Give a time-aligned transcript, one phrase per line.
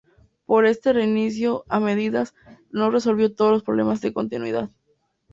[0.47, 2.33] Pero este reinicio "a medias"
[2.71, 4.71] no resolvió todos los problemas de continuidad.